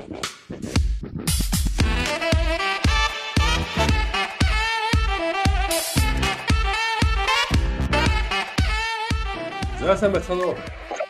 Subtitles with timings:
[0.00, 0.06] За
[9.96, 10.56] сайн байцгаана уу?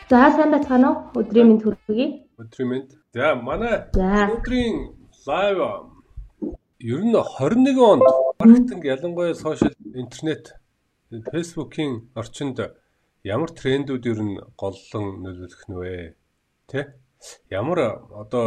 [0.09, 0.97] За сайн байцгаана уу?
[1.21, 2.07] Өдрийн мэнд хүргэе.
[2.41, 2.89] Өдрийн мэнд.
[3.13, 4.75] За манай өдрийн
[5.27, 5.57] лайв
[6.81, 8.03] ер нь 21 онд
[8.39, 10.55] маркетинг ялангуяа сошиал интернет
[11.11, 12.57] фэйсбүүкийн орчинд
[13.23, 16.15] ямар трендүүд ер нь голлон нөлөөлөх нь вэ?
[16.67, 16.79] Тэ?
[17.49, 17.79] Ямар
[18.21, 18.43] одоо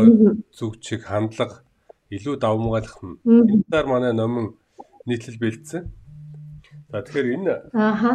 [0.50, 1.62] зүг чиг хандлага
[2.10, 4.46] илүү давмгаалах нь энэ талаар манай номон
[5.06, 5.82] нийтлэл бэлдсэн.
[6.90, 8.12] За тэгэхээр энэ ааха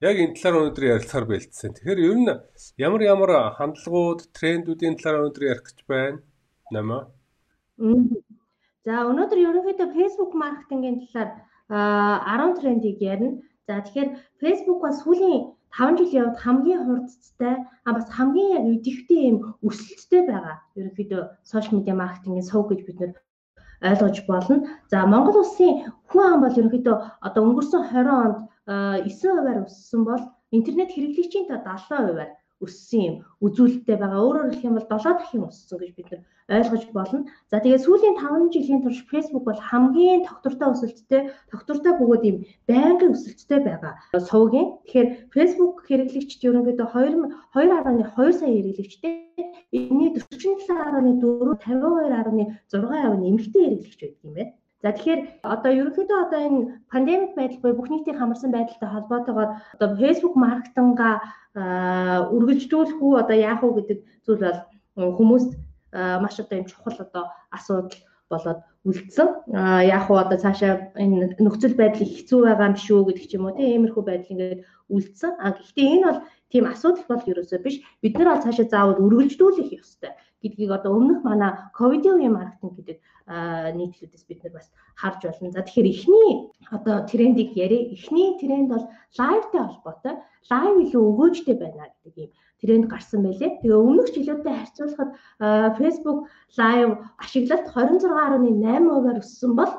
[0.00, 1.70] яг энэ талаар өнөөдөр ярилцахаар бэлдсэн.
[1.74, 2.32] Тэгэхээр ер нь
[2.86, 6.18] ямар ямар хандлагууд, трендүүдийн талаар өнөөдөр ярих гэж байна.
[6.74, 7.02] Намаа.
[8.84, 11.30] За өнөөдөр ерөнхийдөө Facebook маркетингийн талаар
[11.68, 13.40] 10 трендийг ярина.
[13.66, 14.10] За тэгэхээр
[14.40, 17.56] Facebook бас сүүлийн 5 жил яваад хамгийн хурдтай
[17.86, 20.56] а бас хамгийн яг идэвхтэй юм өсөлттэй байгаа.
[20.78, 23.12] Ерөнхийдөө сошиал медиа маркетингийн сувг гэж бид нэр
[23.90, 24.56] ойлгож болно.
[24.90, 30.22] За Монгол улсын хүн ам бол ерөнхийдөө одоо өнгөрсөн 20 онд 9%-аар өссөн бол
[30.56, 32.30] интернет хэрэглэгчийн та 70%-аар
[32.64, 34.24] өссөн юм үзүүлэлттэй байгаа.
[34.24, 36.08] Өөрөөр хэлэх юм бол 7 дахин өссөн гэж бид
[36.48, 37.20] ойлгож болно.
[37.50, 42.36] За тэгээд сүүлийн 5 жилийн турш Facebook бол хамгийн тогтвортой өсөлттэй, тогтвортой бөгөөд юм
[42.68, 43.92] байнгын өсөлттэй байгаа.
[44.28, 44.68] Сувгийн.
[44.84, 49.12] Тэгэхээр Facebook хэрэглэгчд ерөнхийдөө 2.2 сая хэрэглэгчтэй
[49.72, 54.52] энэний 47.4 52.6% нэмэгдээ хэрэглэгч байдаг юм байна.
[54.84, 56.60] За тэгэхээр одоо ерөнхийдөө одоо энэ
[56.92, 61.24] пандемик байдал буюу бүх нийтийн хамарсан байдалтай холбоотойгоор одоо Facebook маркетинга
[62.36, 64.60] үргэлжлүүлэх үү одоо яах уу гэдэг зүйл бол
[65.16, 65.56] хүмүүст
[66.20, 67.24] маш одоо юм чухал одоо
[67.56, 67.96] асуудал
[68.28, 69.28] болоод үлдсэн.
[69.56, 73.48] А яг уу одоо цаашаа энэ нөхцөл байдал хэцүү байгаа юм шүү гэдэг ч юм
[73.48, 74.60] уу тийм иймэрхүү байдал ингээд
[74.92, 75.32] үлдсэн.
[75.40, 76.20] А гэхдээ энэ бол
[76.54, 77.82] тийм асуудал бол ерөөсөө биш.
[77.98, 82.98] Бид нар бол цаашаа заавал үргэлжлүүлэх ёстой гэдгийг одоо өмнөх манай ковидын үеийн маркетинг гэдэг
[83.74, 85.50] нийтлүүдээс бид нар бас харж байна.
[85.50, 86.32] За тэгэхээр эхний
[86.70, 87.90] одоо трендийг яриа.
[87.90, 88.86] Эхний тренд бол
[89.18, 90.14] лайвтай холбоотой.
[90.52, 93.58] Лайв илүү өгөөжтэй байна гэдэг юм тренд гарсан байлээ.
[93.64, 95.10] Тэгээ өмнөх жилүүдэд харьцуулахад
[95.80, 96.18] Facebook
[96.60, 99.72] Live ашиглалт 26.8%-аар өссөн бол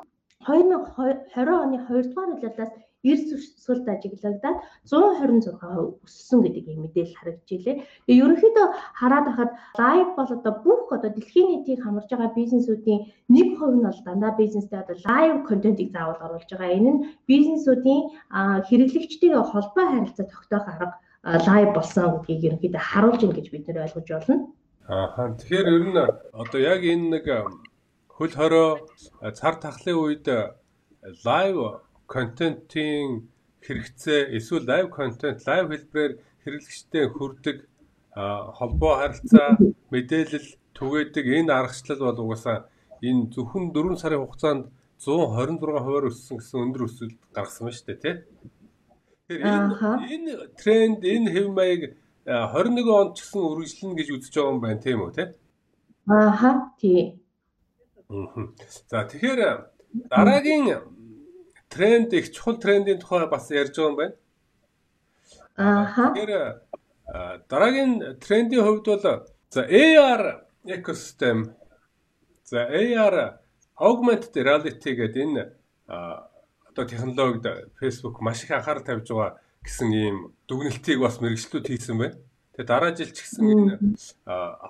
[0.45, 2.71] 2020 оны 2 дугаар улирлаас
[3.11, 3.29] эрс
[3.65, 4.57] сүлд ажиглагдаад
[4.89, 7.75] 126% өссөн гэдэг ийм мэдээлэл харагдж илээ.
[8.05, 8.67] Тэгээ ерөнхийдөө
[8.99, 14.01] хараад байхад лайв бол одоо бүх одоо дэлхийн нийтийг хамарж байгаа бизнесүүдийн 1% нь бол
[14.05, 16.77] дандаа бизнестэй одоо лайв контентийг заавал оруулж байгаа.
[16.77, 18.03] Энэ нь бизнесүүдийн
[18.67, 20.87] хэрэглэгчдийн холбоо харилцаа тогтоох арга
[21.47, 24.45] лайв болсон гэдгийг ерөнхийдөө харуулж ийн гэж бид нэр ойлгож байна.
[24.85, 25.97] Аа тэгэхээр ер нь
[26.41, 27.25] одоо яг энэ нэг
[28.15, 28.69] хөл хорой
[29.33, 30.25] цар тахлын үед
[31.25, 31.57] лайв
[32.13, 33.29] контентын
[33.65, 37.57] хэрэгцээ эсвэл лайв контент лайв хэлбэрээр хэрэглэгчтэй хүрдэг
[38.57, 39.49] холбоо харилцаа
[39.91, 42.57] мэдээлэл түгээдэг энэ аргачлал бол угаасаа
[43.01, 44.63] энэ зөвхөн 4 сарын хугацаанд
[45.03, 48.15] 126% өссөн гэсэн өндөр өсөлт гаргасан байна шүү дээ тий.
[49.27, 49.65] Тэгэхээр
[50.13, 51.81] энэ тренд энэ хэв маяг
[52.25, 55.25] 21 онд ч гэсэн үргэлжлэнэ гэж үзэж байгаа юм байна тийм үү те?
[56.07, 57.19] Ааха тий.
[58.89, 59.41] За тэгэхээр
[60.09, 60.63] дараагийн
[61.75, 64.15] тренд их чухал трендийн тухай бас ярьж байгаа юм байна.
[65.57, 66.03] Ааха.
[66.15, 66.33] Тэгэхээр
[67.49, 67.91] дараагийн
[68.23, 70.23] трендийн хувьд бол за AR
[70.65, 71.37] ecosystem
[72.43, 73.39] за AR
[73.77, 75.43] augmented reality гэдэг энэ
[75.87, 77.45] одоо технологид
[77.79, 82.17] Facebook маш их анхаарал тавьж байгаа гэсэн ийм дүгнэлтийг бас мэрэгчлүүд хийсэн байна.
[82.55, 83.73] Тэгээ дараа жил ч гэсэн энэ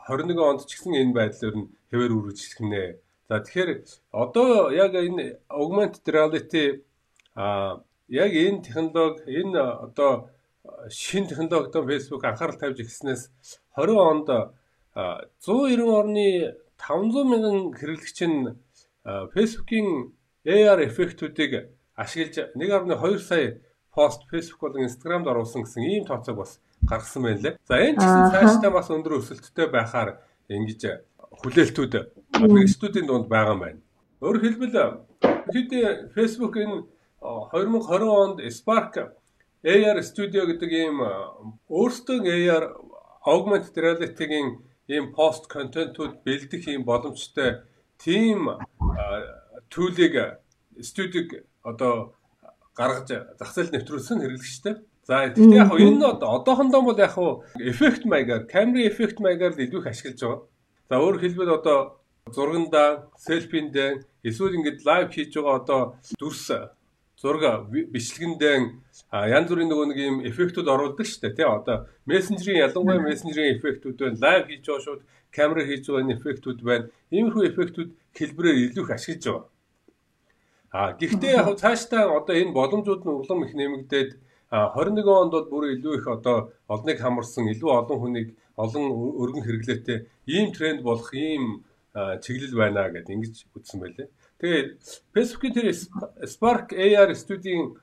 [0.09, 2.97] 21 онд ч гэсэн энэ байдлаар нь хэвээр үргэлжлэх нэ.
[3.29, 3.69] За тэгэхээр
[4.13, 6.85] одоо яг энэ augmented reality
[7.35, 10.29] а яг энэ технологи энэ одоо
[10.90, 13.31] шин технологид Facebook анхаарал тавьж ирснээс
[13.75, 14.28] 20 онд
[14.96, 18.56] 190 орны 500 мянган хэрэглэгч нь
[19.06, 20.16] Facebook-ийн
[20.46, 23.59] AR эффектүүдийг ашиглаж 1.2 сая
[23.94, 27.57] пост Facebook болон Instagram-д оруулсан гэсэн ийм тооцоог бас гаргасан байна лээ.
[27.67, 30.19] За энэ ч гэсэн цаашдаа бас өндөр өсөлттэй байхаар
[30.50, 30.81] ингэж
[31.41, 31.94] хүлээлтүүд
[32.40, 33.79] мэрэгчдүүдийн дунд байгаа юм байна.
[34.22, 34.76] Өөрөөр хэлбэл
[35.53, 35.72] хэд
[36.16, 36.84] Facebook энэ
[37.25, 38.93] 2020 онд Spark
[39.66, 40.97] AR Studio гэдэг ийм
[41.69, 42.66] өөрсдөө AR
[43.25, 44.61] augmented reality-гийн
[44.93, 47.66] ийм пост контентууд бэлдэх ийм боломжтой
[47.97, 48.61] тийм
[49.73, 50.16] төлийг
[50.81, 52.13] студиг одоо
[52.77, 54.75] гаргаж зах зээл нэвтрүүлсэн хэрэглэгчтэй.
[55.05, 57.17] За тэгтээ яг энэ одоохондоо бол яг
[57.57, 60.41] эффект маягаар, камерын эффект маягаар л илүү их ашиглаж байгаа.
[60.89, 61.79] За өөрөөр хэлбэл одоо
[62.29, 65.81] зургандаа, селфиндээ эсвэл ингээд лайв хийж байгаа одоо
[66.19, 66.49] дүрс
[67.25, 68.55] зураг бичлэгэндээ
[69.33, 71.47] янз бүрийн нөгөө нэг юм эффектүүд оруулдаг шүү дээ тий.
[71.49, 74.22] Одоо мессенжерийн ялангуяа мессенжерийн эффектүүд байна.
[74.22, 75.01] Лайв хийж байгаа шууд
[75.33, 76.85] камера хийж байгаа эффектүүд байна.
[77.09, 79.43] Иймэрхүү эффектүүд хэлбэрээр илүү их ашиглаж байгаа.
[80.75, 84.11] А гэхдээ яг цаашдаа одоо энэ боломжууд нь улам их нэмэгдээд
[84.51, 88.29] 21 онд бол бүр илүү их одоо олныг хамарсан илүү олон хүнийг
[88.63, 88.83] олон
[89.21, 89.99] өргөн хэрэглээтэй
[90.35, 91.63] ийм тренд болох ийм
[92.23, 94.07] чиглэл байна гэдээ ингэж үзсэн байлээ.
[94.40, 94.84] Тэгээд
[95.16, 95.67] Facebook-ийн тэр
[96.28, 97.79] Spark AR студийн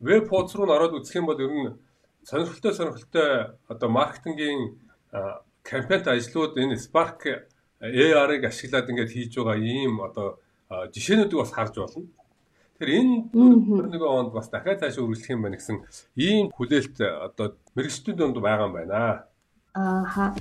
[0.00, 1.74] веб хуудас руу ороод үзэх юм бол ер нь
[2.22, 4.78] сонирхолтой сонирхолтой одоо маркетингийн
[5.62, 7.26] кампанит ажлууд энэ Spark
[7.82, 10.38] AR-ыг ашиглаад ингээд хийж байгаа ийм одоо
[10.94, 12.06] жишээнүүдийг бас харж болно.
[12.78, 15.82] Тэгэхээр энэ 21 онд бас дахиад цааш үргэлжлэх юм байна гэсэн
[16.14, 19.26] ийм хүлээлт одоо мэрэгчдийн дунд байгаа юм байна.
[19.74, 20.38] Ааха.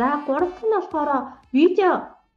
[0.00, 1.10] За гуравт нь болохоор
[1.58, 1.92] видео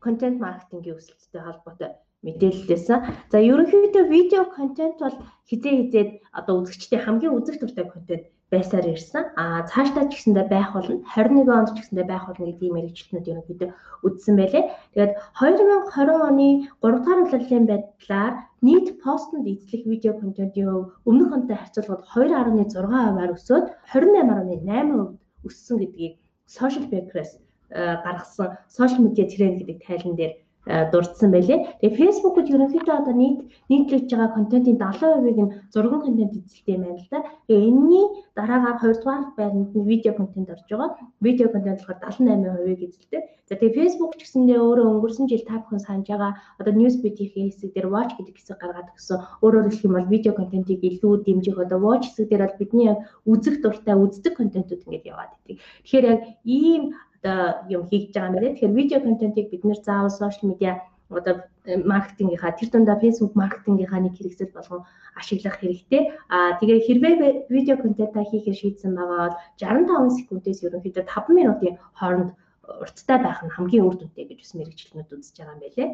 [0.06, 1.92] контент маркетингийн өсөлттэй холбоотой
[2.26, 3.00] мэдээлэлтэйсэн.
[3.32, 5.16] За ерөнхийдөө видео контент бол
[5.48, 9.24] хизээ хизээд одоо үзэгчдийн хамгийн үзэг туртай контент байсаар ирсэн.
[9.40, 11.08] А цаашдаа ч гэсэндээ байх болно.
[11.16, 13.70] 21 онд ч гэсэндээ байх болно гэдэг ийм мэрэгчлэнүүд ерөнхийдөө
[14.06, 14.64] үздсэн байлээ.
[14.92, 16.48] Тэгээд 2020 оны
[16.84, 18.34] 3 дахь улирлын байдлаар
[18.68, 26.14] нийт постнд эзлэх видео контентын хөв өмнөх онтой харьцуулбал 2.6%-аар өсөөд 28.8% өссөн гэдгийг
[26.44, 27.43] Social Backers Э,
[27.74, 30.34] гаргасан сошиал медиа тренд гэдэг тайлан дээр
[30.66, 31.60] э, дурдсан байлээ.
[31.82, 33.40] Тэгээ Facebook-д ерөнхийдөө одоо нийт
[33.70, 37.20] нийтлэж байгаа контентын 70%-ыг нь зургийн контент эзэлдэг юм байна л да.
[37.48, 38.06] Тэгээ энэний
[38.38, 40.90] дараагаар 2 дугаар байранд нь видео контент орж байгаа.
[41.26, 43.24] Видео контент болохоор 78%-ыг эзэлдэг.
[43.50, 47.76] За тэгээ Facebook ч гэсэндээ өөрөө өнгөрсөн жил та бүхэн санаж байгаа одоо Newsbeat-ийн хэсэг
[47.76, 49.20] дээр watch гэдэг хэсэг гаргаад өгсөн.
[49.44, 53.00] Өөрөөр хэлэх юм бол видео контентыг илүү дэмжих одоо watch хэсэг дээр бол бидний яг
[53.28, 55.60] үзэх дуртай үздэг контентууд ингэж яваад идэг.
[55.60, 56.84] Тэгэхээр яг ийм
[57.24, 58.52] одоо юм хийж байгаа байна.
[58.52, 64.14] Тэгэхээр видео контентыг бид нэр заавал сошиал медиа одоо маркетингийнхаа тэр дундаа Facebook маркетингийнхаа нэг
[64.20, 64.84] хэрэгсэл болгон
[65.16, 66.12] ашиглах хэрэгтэй.
[66.28, 67.16] Аа тэгээ хэрвээ
[67.50, 72.36] видео контентаа хийхээр шийдсэн байгаа бол 65 секундээс ерөнхийдөө 5 минутын хооронд
[72.84, 75.90] урттай байх нь хамгийн үр дүнтэй гэж бас мэрэгчлэнүүд үзэж байгаа юм байлээ.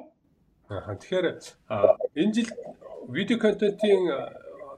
[0.74, 1.28] Аа тэгэхээр
[2.18, 2.50] энэ жил
[3.10, 4.02] видео контентын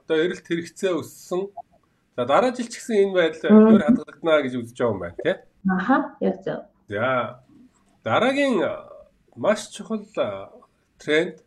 [0.04, 1.48] одоо эрэлт хэрэгцээ өссөн.
[2.16, 5.38] За дараа жил ч гэсэн энэ байдал өөр хадгалагдана гэж үзэж байгаа юм байна тийм.
[5.68, 6.60] Аха, яг зөв.
[6.88, 7.40] За
[8.04, 8.62] дараагийн
[9.36, 10.04] маш чухал
[10.98, 11.42] тренд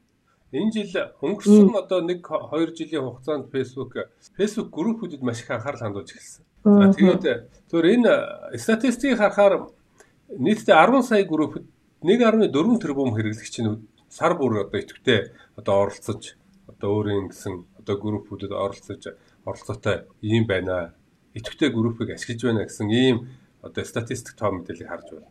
[0.52, 3.92] энэ жил өнгөрсөн одоо 1 2 жилийн хугацаанд Facebook
[4.38, 6.44] Facebook группүүдэд маш их анхаарал хандуулж эхэлсэн.
[6.64, 7.24] За тэгээд
[7.70, 8.12] зөвөр энэ
[8.58, 9.68] статистикийг харахаар
[10.32, 11.66] нийтдээ 10 сая группэд
[12.02, 16.40] 1.4 тэрбум хэрэглэгч нь сар бүр одоо идэвхтэй одоо оролцож
[16.72, 19.04] одоо өөрийн гэсэн одоо группүүдэд оролцож
[19.44, 20.96] оролцоотой ийм байна.
[21.36, 23.18] Идэвхтэй группийг ашиглаж байна гэсэн ийм
[23.66, 25.30] одоо статистик тоо мэдээллийг харж байна.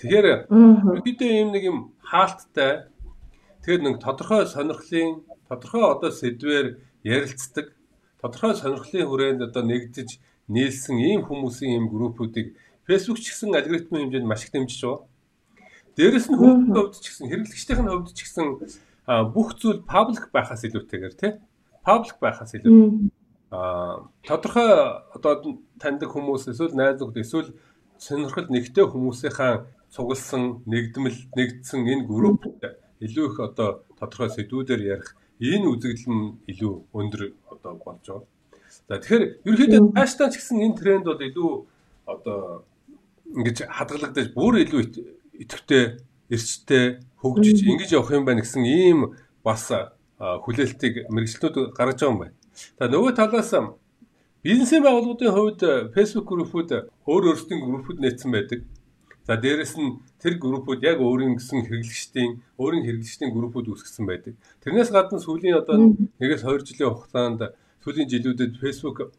[0.00, 2.88] Тэгэхээр ерөнхийдөө ийм нэг юм хаалттай
[3.62, 6.66] тэгээд нэг тодорхой сонирхлын тодорхой одоо сэдвээр
[7.04, 7.76] ярилцдаг
[8.18, 10.18] тодорхой сонирхлын хүрээнд одоо нэгдэж
[10.48, 12.56] нийлсэн ийм хүмүүсийн ийм группүүдийг
[12.88, 15.06] Facebook ч гэсэн алгоритмын хэмжээнд маш их дэмжиж байгаа.
[15.94, 18.46] Дээрэс нь хүмүүсийн хувьд ч гэсэн хэрэглэгчдийн хувьд ч гэсэн
[19.34, 21.32] бүх зүйл паблик байхаас илүүтэйгээр тий
[21.86, 23.12] паблик байхаас илүү
[23.52, 24.72] а тодорхой
[25.12, 27.52] одоо таньдаг хүмүүс эсвэл найз нөхд эсвэл
[28.00, 32.48] сонирхол нэгтэй хүмүүсийнхаа цугласан нэгдмэл нэгдсэн энэ групп
[33.04, 37.22] илүү их одоо тодорхой сэдвүүдээр ярих энэ үзэгдэл нь илүү өндөр
[37.52, 38.24] одоо болж байгаа.
[38.88, 41.52] За тэгэхээр ерөнхийдөө цаашдаа ч гэсэн энэ тренд бол илүү
[42.08, 42.64] одоо
[43.36, 44.80] ингэж хадгалагдаж бүр илүү
[45.44, 46.00] идэвхтэй
[46.32, 46.84] эрчтэй
[47.20, 49.12] хөгжиж ингэж явах юм байна гэсэн ийм
[49.44, 49.68] бас
[50.16, 52.36] хүлээлтийг мэрэгчлүүд гаргаж байгаа юм байна.
[52.78, 53.52] За нөгөө талаас
[54.44, 55.62] бизнесийн байгууллагуудын хувьд
[55.94, 56.70] Facebook группүүд
[57.06, 58.60] өөр өөрсдийн группүүд нээсэн байдаг.
[59.26, 64.34] За дээрэс нь тэр группүүд яг өөрийн гэсэн хэрэглэгчдийн өөрийн хэрэглэгчдийн группүүд үүсгэсэн байдаг.
[64.66, 67.54] Тэрнээс гадна сүүлийн одоо 1-2 жилийн хугацаанд
[67.86, 69.14] сүүлийн жилүүдэд Facebook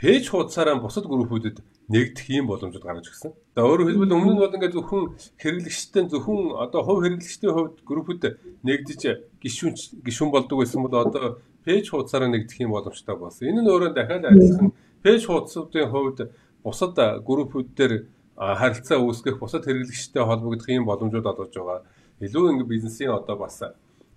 [0.00, 1.60] пэйж хуудасаараа бусад группүүдэд
[1.92, 3.36] нэгдэх ийм боломжууд гарч ирсэн.
[3.52, 5.04] За өөрөөр хэлбэл өмнө нь бол ингээд зөвхөн
[5.36, 8.22] хэрэглэгчтэй зөвхөн одоо хувь хэрэглэгчдийн хувьд группүүд
[8.64, 9.00] нэгдэж
[9.44, 9.74] гişүүн
[10.08, 13.48] гişүүн болдог байсан бол одоо пэйж хуудасаараа нэгдэх юм боломжтой болсон.
[13.48, 16.18] Энэ нь өөрөө дахиад адилхан пэйж хуудасуудын хувьд
[16.64, 16.96] бусад
[17.28, 17.92] группүүд дээр
[18.36, 21.80] харилцаа үүсгэх, бусад хэрэглэгчтэй холбогдох юм боломжууд олгож байгаа.
[22.20, 23.62] Илүү ингэ бизнесийн одоо бас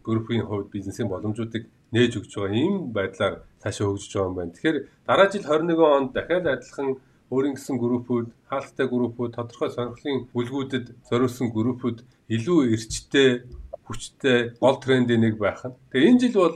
[0.04, 4.54] группийн хувьд бизнесийн боломжуудыг нээж өгч байгаа ийм байдлаар цаашаа хөгжиж байгаа юм байна.
[4.56, 4.78] Тэгэхээр
[5.08, 6.90] дараа жил 21 онд дахиад адилхан
[7.32, 11.98] өөрийн гэсэн группүүд, хаалттай группүүд, тодорхой сонирхлын бүлгүүдэд зориулсан группүүд
[12.32, 13.44] илүү эрчтэй,
[13.84, 15.76] хүчтэй гол трендийн нэг байх нь.
[15.92, 16.56] Тэгээ энэ жил бол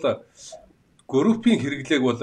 [1.11, 2.21] группийн хэрэглээг бол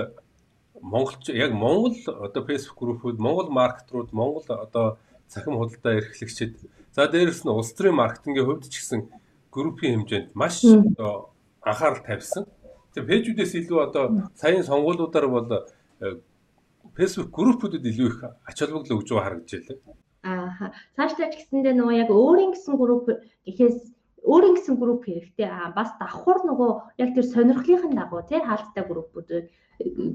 [0.81, 4.87] монголч яг монгол одоо фэйсбુક группүүд монгол маркетрууд монгол одоо
[5.29, 6.57] цахим худалдаа эрхлэгчид
[6.97, 9.01] за дээрэс нь улс төрийн маркетингийн хувьд ч гэсэн
[9.53, 12.45] группийн хэмжээнд маш одоо анхаарал тавьсан.
[12.95, 14.05] Тэгээ пэйжүүдээс илүү одоо
[14.41, 15.49] саяын сонгуулиудаар бол
[16.97, 18.19] Facebook группүүдэд илүү их
[18.49, 19.79] ач холбогдол өгж байгаа харагдаж байлаа.
[20.25, 23.07] Аа цаашдаа ч гэсэндээ нөгөө яг өөрийн гэсэн групп
[23.47, 25.47] гэхээс өөрийн гэсэн групп хэрэгтэй.
[25.47, 29.47] Аа бас давхар нөгөө яг тэр сонирхлынхын дагуу тий хаалттай группүүд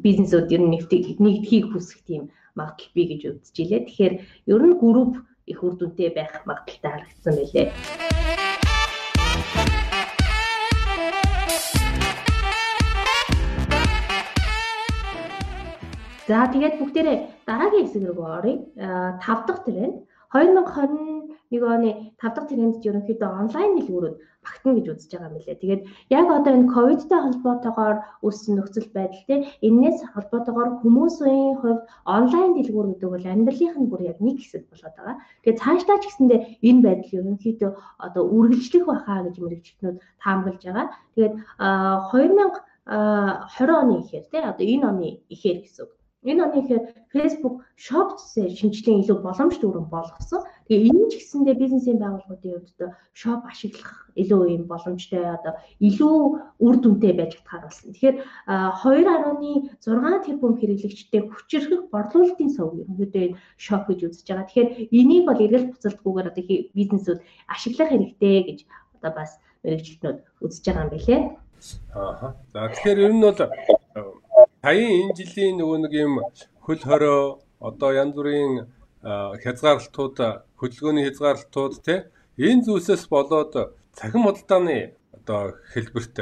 [0.04, 3.82] бизнесүүд ер нь нэгдхийг хүсэх тийм магадлал бий гэж үзэж илээ.
[3.88, 4.14] Тэгэхээр
[4.52, 5.14] ер нь групп
[5.48, 7.68] их үр дүнтэй байх магадaltaй харагдсан байлээ.
[16.28, 18.56] За тэгээд бүгдээрээ дараагийн хэсэг рүү оръё.
[18.80, 20.08] 5 дахь тренд
[21.54, 25.62] 2021 оны 5 дахь трендд ерөнхийдөө онлайн дэлгүүрүүд багтана гэж үзэж байгаа юм лээ.
[25.62, 25.82] Тэгээд
[26.18, 29.36] яг одоо энэ ковидтай холбоотойгоор үүссэн нөхцөл байдал те
[29.68, 31.82] энэс холбоотойгоор хүмүүсийн хувьд
[32.18, 35.16] онлайн дэлгүүр гэдэг бол амьдралынх нь бүр яг нэг хэсэг болоод байгаа.
[35.44, 37.72] Тэгээд цаашдаа ч гэсэндээ энэ байдал ерөнхийдөө
[38.06, 40.88] одоо үргэлжлэх байхаа гэж мэрэгчлэнүүд таамаглаж байгаа.
[41.16, 41.34] Тэгээд
[42.90, 45.92] 2020 оны ихээр те одоо энэ оны ихээр гэсэн үг
[46.24, 50.42] Энэ оны ихээр Facebook Shop шинжилгээ илүү боломж дүүрэн болгосон.
[50.68, 52.80] Тэгээ энэ ч гэсэндээ бизнесийн байгууллагуудын хувьд
[53.12, 55.54] shop ашиглах илүү юм боломжтой одоо
[55.84, 56.18] илүү
[56.64, 57.92] үр дүнтэй байж чадхаар болсон.
[57.92, 64.48] Тэгэхээр 2.6 тэрбум хэрэглэгчтэй хүчирхэг борлуулалтын сувг ерөнхийдөө энэ shop гэж үзэж байгаа.
[64.48, 66.44] Тэгэхээр энийг бол эргэл буцалтгүйгээр одоо
[66.78, 67.20] бизнесүүд
[67.52, 68.60] ашиглах хэрэгтэй гэж
[68.98, 69.32] одоо бас
[69.64, 71.22] мэрэгчлэнүүд үзэж байгаа юм билээ.
[71.96, 72.36] Аа.
[72.54, 73.40] За тэгэхээр ер нь бол
[74.64, 76.14] саяын энэ жилийн нөгөө нэг юм
[76.64, 77.20] хөл хорой
[77.60, 78.54] одоо янз бүрийн
[79.44, 80.18] хязгаарлалтууд
[80.60, 82.00] хөдөлгөөний хязгаарлалтууд тий
[82.48, 83.54] энэ зүйлсээс болоод
[83.92, 86.16] цахим худалдааны одоо хэлбэрт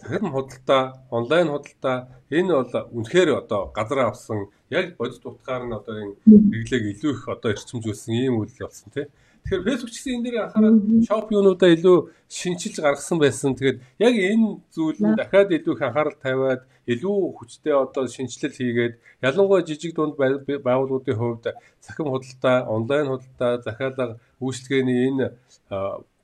[0.00, 1.96] цахим худалдаа онлайн худалдаа
[2.28, 6.14] энэ бол үнэхээр одоо газар авсан яг бодит утгаар нь одоо энэ
[6.52, 9.06] хэрэглээг илүү их одоо эрчимжүүлсэн ийм үйл явсан тий
[9.46, 13.54] Тэгэхээр Facebook ч гэсэн энэ дээр анхаарал shop юунуудаа илүү шинчилж гаргасан байсан.
[13.54, 18.94] Тэгээд яг энэ зүйл нь дахиад илүү их анхаарал тавиад илүү хүчтэй одоо шинжилэл хийгээд
[19.22, 25.26] ялангуяа жижиг дунд байгууллагуудын хувьд цахим худалдаа, онлайн худалдаа, захиалга үйлчлэгээний энэ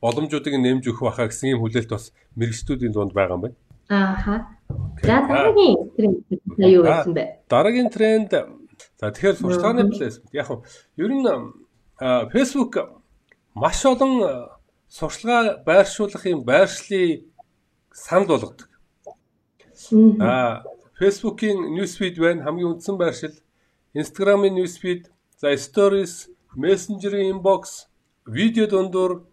[0.03, 3.59] боломжуудыг нэмж өгөх байхаа гэсэн юм хүлээлт бас мэрэгчдүүдийн дунд байгаа юм байна.
[3.87, 4.35] Ааха.
[5.03, 6.19] За дараагийн тренд
[6.59, 7.47] юу байсан бэ?
[7.47, 10.63] Дараагийн тренд за тэгэхээр сурталчилгааны плейсмент яг нь
[10.99, 11.27] ер нь
[12.35, 13.02] Facebook
[13.55, 14.49] маш олон э,
[14.89, 17.25] сурчлага байршуулах юм байршлыг
[17.93, 18.69] санал болгодог.
[20.21, 20.63] Аа
[20.99, 23.35] Facebook-ийн newsfeed байна хамгийн үндсэн байршил.
[23.95, 27.89] Instagram-ийн newsfeed, за stories, Messenger-ийн inbox,
[28.27, 29.27] видео дундуур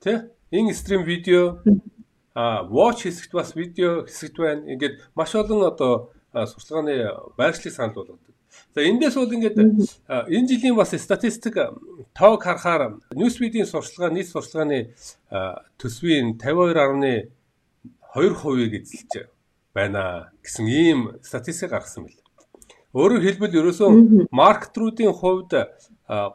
[0.00, 1.60] тэ ин стрим видео
[2.34, 4.70] а watch хэсэгт бас видео хэсэгт байна.
[4.72, 8.27] Ингээд маш олон одоо сурчлагын байршлыг санал болгодог.
[8.78, 9.58] За эндээс бол ингээд
[10.30, 11.58] энэ жилийн бас статистик
[12.14, 14.94] тоог харахаар Newsfeed-ийн сурчлагаа нийт сурчлагын
[15.82, 17.26] төсвийн 52.2%
[18.78, 19.26] эзэлж
[19.74, 22.22] байна гэсэн ийм статистик гаргасан байна.
[22.94, 23.90] Өөрөөр хэлбэл ерөөсөө
[24.30, 25.50] маркетруудын хувьд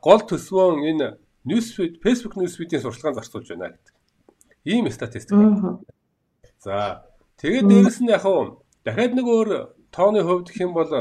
[0.03, 1.15] гол төсвөө энэ
[1.47, 3.95] Newsfeed, Facebook Newsfeed-ийн сурчлагаа зарцуулж байна гэдэг.
[4.67, 5.39] Ийм статистик.
[6.59, 7.07] За
[7.39, 8.27] тэгээд дээрэс нь яг
[8.83, 9.49] дахиад нэг өөр
[9.95, 10.91] тооны хувьд гэх юм бол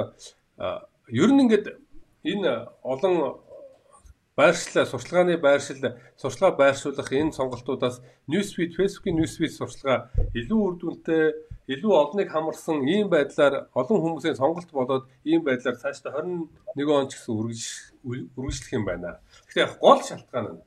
[1.12, 1.66] ер нь ингээд
[2.24, 2.52] энэ
[2.92, 3.14] олон
[4.36, 5.80] байршлаа сурчлагын байршил
[6.16, 8.00] сурчлага байршуулах энэ сонголтуудаас
[8.30, 11.24] Newsfeed Facebook-ийн Newsfeed сурчлага илүү үр дүнтэй
[11.68, 17.20] илүү олныг хамарсан ийм байдлаар олон хүмүүсийн сонголт болоод ийм байдлаар цаашдаа 21 он ч
[17.20, 17.32] гэсэн
[18.38, 19.20] үргэлжлэх юм байна.
[19.52, 20.60] Тэгэхээр гол шалтгаан нь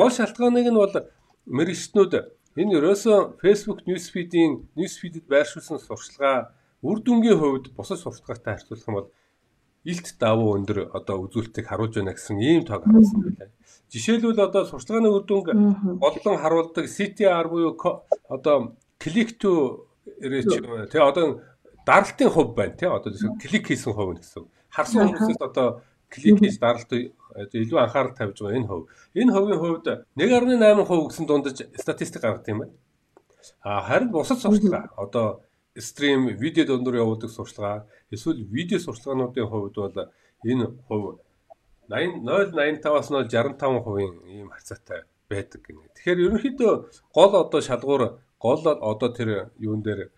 [0.00, 0.96] гол шалтгааныг нь бол
[1.44, 2.12] мэрэгчнүүд
[2.56, 9.08] энэ ерөөсөө Facebook Newsfeed-ийн Newsfeed-д байршуулсан сурчлага үр дүнгийн хувьд бусад сурчлагатай харьцуулах юм бол
[9.84, 13.48] илт давуу өндөр одоо үзүүлэлтийг харуулж байна гэсэн ийм тоог харуулсан байлаа.
[13.90, 15.48] Жишээлбэл одоо сурчлагын үр дүнг
[15.96, 17.74] бодлон харуулдаг CTR буюу
[18.28, 19.86] одоо click to
[20.20, 21.40] reach тэгээ одоо
[21.86, 23.10] даралтын хувь байна тий одоо
[23.40, 24.44] клик хийсэн хувь гэсэн.
[24.68, 25.82] Харсан хүмүүсээс одоо
[26.12, 28.86] клик хийж даралт илүү анхаарал тавьж байгаа энэ хувь.
[29.16, 32.74] Энэ хувийн хувьд 1.8% гэсэн дундаж статистик гаргад юм байна.
[33.62, 35.40] А харин бусад сурчлага одоо
[35.78, 39.96] стрим видео дундуур явуулдаг сурчлага эсвэл видео сурчлагынуудын хувьд бол
[40.44, 41.18] энэ хувь
[41.88, 45.90] 80 0.85-аас нь 65% ийм харьцаатай байдаг гинэ.
[45.94, 46.72] Тэгэхээр ерөнхийдөө
[47.14, 48.02] гол одоо шалгуур
[48.38, 50.10] гол одоо тэр юун дээр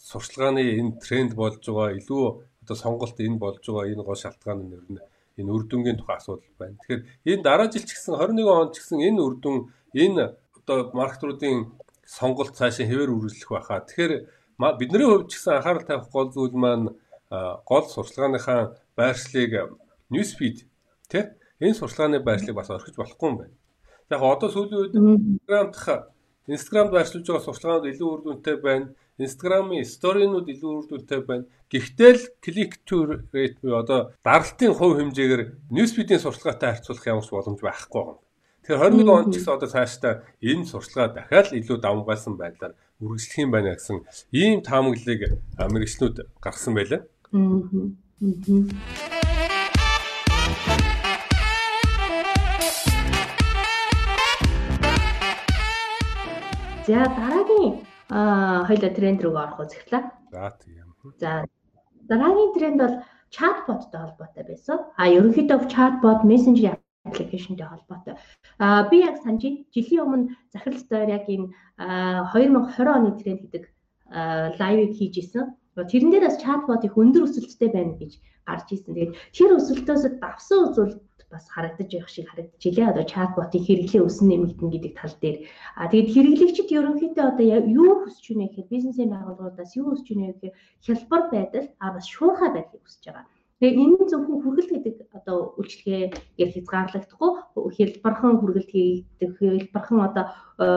[0.00, 2.24] сурчлагын энэ тренд болж байгаа илүү
[2.62, 5.00] одоо сонголт энэ болж байгаа энэ гол шалтгаан нь ер нь
[5.40, 6.76] энэ үр дүнгийн тухай асуудал байна.
[6.80, 9.56] Тэгэхээр энэ дараа жил ч гэсэн 21 онд ч гэсэн энэ үр дүн
[9.92, 10.24] энэ
[10.60, 11.72] одоо маркетруудын
[12.04, 13.80] сонголт цаашаа хэвээр үргэлжлэх байхаа.
[13.84, 14.12] Тэгэхээр
[14.58, 16.86] бидний хувьд ч гэсэн анхаарал тавих гол зүйл маань
[17.66, 19.52] гол сурчлагынхаа байршлыг
[20.12, 20.66] newsfeed
[21.10, 21.24] тий
[21.60, 23.54] энэ сурчлагын байршлыг бас орхиж болохгүй юм байна.
[24.10, 26.14] Яг одоо сүүлийн үед Instagram-дах
[26.46, 28.92] Instagram-д байршуулж байгаа сурчлагууд илүү үр дүнтэй байна.
[29.16, 31.48] Instagram-ийн сторинууд илүү үр дүнтэй байна.
[31.72, 32.96] Гэхдээ л click to
[33.32, 38.20] rate буюу одоо даралтын хувь хэмжээгээр newsfeed-ийн сурчлагаатай харьцуулах ямар ч боломж байхгүй байна.
[38.64, 42.72] Тэгэхээр 21 онд ч гэсэн одоо цаашдаа энэ сурчлага дахиад илүү давмгайлсан байдлаар
[43.02, 45.20] үргэлжлэх юм байна гэсэн ийм таамаглалыг
[45.58, 47.02] мэрэгчлүүд гаргасан байлаа.
[56.86, 57.82] За дараагийн
[58.68, 60.02] хоёлаа тренд рүү орох үзэхлээ.
[60.30, 60.94] За тийм.
[61.18, 61.42] За
[62.06, 62.94] дараагийн тренд бол
[63.34, 64.78] чатботтой холбоотой байсан.
[64.94, 68.14] А ерөнхийдөө чатбот мессенжер аппликейшнтэй холбоотой.
[68.58, 69.44] А би яг санаж
[69.74, 71.52] жилийн өмнө захирал дээр яг энэ
[72.32, 73.64] 2020 оны тренд гэдэг
[74.60, 75.54] лайвыг хийж исэн.
[75.76, 78.12] Тэрэн дээр бас чатбот их өндөр өсөлттэй байна гэж
[78.46, 78.94] гарч ирсэн.
[78.94, 82.92] Тэгээд тэр өсөлтөөс давсан үзүүлэлт бас харагдаж явах шиг харагдаж илээ.
[82.94, 85.36] Одоо чатботын хэрэглээ өснө нэмэгдэн гэдэг тал дээр.
[85.74, 90.54] А тэгээд хэрэглэгчид ерөнхийдөө одоо юу хүсэж байна гэхээр бизнесийн байгууллагуудаас юу хүсэж байна гэхээр
[90.86, 93.26] хялбар байдал а бас шуурхай байдлыг хүсэж байгаа.
[93.64, 96.12] Тэгээ энэ зөвхөн хүргэлт гэдэг одоо үйлчлэгээр
[96.52, 97.32] хязгаарлагдахгүй
[97.72, 100.24] хэлбархан хүргэлт хийгдэх хэлбархан одоо
[100.60, 100.68] э,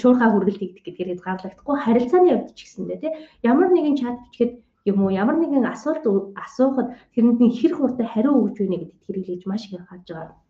[0.00, 3.12] шуурхай хүргэлт хийгдэх гэдгээр хязгаарлагдахгүй харилцааны явдч гэсэндээ тий
[3.44, 4.52] ямар нэгэн чат бичгээд
[4.88, 6.04] юм уу ямар нэгэн асуулт
[6.44, 10.40] асуухад тэрэнд нь хэр хурдан хариу өгж өгнө гэдэгт хэрэглэж маш их анхаарж байгаа.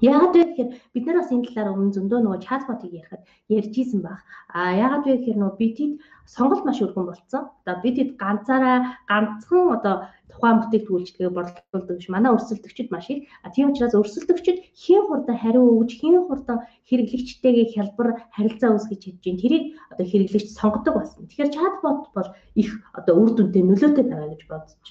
[0.00, 4.00] Яагаад вэ гэхээр бид нар бас энэ талаар өмнө зөндөө нөгөө чатботыг ярихад ярьж исэн
[4.04, 4.20] баг.
[4.52, 5.92] А яагаад вэ гэхээр нөгөө битэд
[6.28, 7.48] сонголт маш өргөн болцсон.
[7.64, 8.78] Одоо битэд ганцаараа
[9.08, 9.94] ганцхан одоо
[10.30, 12.08] тухайн бүтээгдэхүүн үйлчлэгээ борлуулдаг биш.
[12.10, 13.28] Манай өрсөлдөгчид маш их.
[13.44, 19.18] А тийм учраас өрсөлдөгчид хийн хурдан хариу өгж, хийн хурдан хэрэглэгчтэйгээ хялбар харилцаа үүсгэж чадж
[19.22, 21.26] чинь тэрийг одоо хэрэглэгч сонгодог болсон.
[21.26, 22.28] Тэгэхээр чатбот бол
[22.58, 24.82] их одоо үр дүнтэй нөлөөтэй байгаа гэж бодож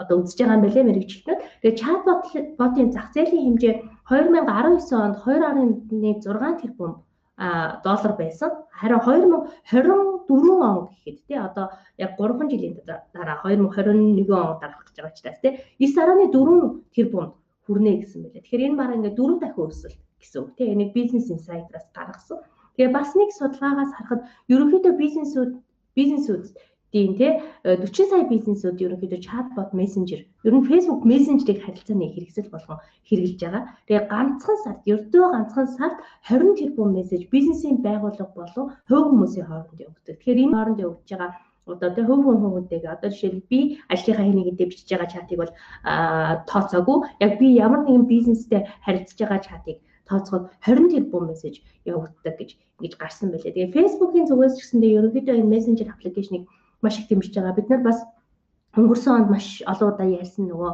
[0.00, 1.40] одоо үзэж байгаа юм байна мэрэгчлэнүүд.
[1.60, 2.22] Тэгээ чатбот
[2.60, 3.74] ботын зах зээлийн хэмжээ
[4.08, 6.92] 2019 онд 2.6 тэрбум
[7.40, 8.50] доллар байсан.
[8.70, 12.74] Харин 2024 он гэхэд тий одоо яг 3 жилийн
[13.14, 17.32] дараа 2021 он дарах гэж байгаа ч тас тий 9.4 тэрбум
[17.64, 18.42] хүрнэ гэсэн байлаа.
[18.44, 20.68] Тэгэхээр энэ бараг ингээд 4 дахин өсөлт гэсэн үг тий.
[20.72, 22.38] Энийг бизнес инсайдраас гаргасан.
[22.76, 25.52] Тэгээ бас нэг судалгаагаас харахад ерөнхийдөө бизнесүүд
[25.96, 26.44] бизнесүүд
[26.92, 27.28] тийм те
[27.64, 33.62] 40 сая бизнесүүд ерөнхийдөө чатбот мессенжер ер нь Facebook мессенжерийг харилцааны хэрэгсэл болгон хэрэгжилж байгаа.
[33.86, 39.80] Тэгээ ганцхан сард ердөө ганцхан сард 20 тэрбум мессеж бизнесийн байгууллага болон хувь хүмүүсийн хооронд
[39.84, 40.16] явагддаг.
[40.18, 41.30] Тэгэхээр энэ хооронд явагдаж байгаа
[41.70, 45.52] одоо тэ хөв хүн хүмүүнтэйгээ одоо жишээл би ажлынхаа хэнийг дээр бичиж байгаа чатыг бол
[46.50, 49.78] тооцоогүй яг би ямар нэгэн бизнестэй харилцаж байгаа чатыг
[50.10, 52.50] тооцоход 20 тэрбум мессеж явагддаг гэж
[52.82, 53.54] ингэж гарсан байлээ.
[53.54, 56.44] Тэгээ Facebook-ийн зүгээс ч гэсэндээ ерөнхийдөө энэ мессенжер аппликейшнийг
[56.82, 57.58] маш их дэмжиж байгаа.
[57.58, 57.98] Бид нар бас
[58.78, 60.72] өнгөрсөн онд маш олон удаа ярьсан нөгөө